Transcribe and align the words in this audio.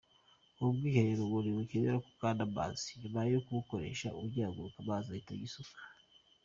Ubu 0.59 0.71
bwiherero 0.77 1.21
ngo 1.27 1.37
ntibukenera 1.41 1.97
ko 2.03 2.07
ukanda 2.13 2.41
akazi 2.47 2.89
nyuma 3.01 3.19
yo 3.33 3.39
kubukoresha, 3.45 4.07
ugihaguruka 4.21 4.77
amazi 4.83 5.07
ahita 5.09 5.33
yisuka. 5.39 5.79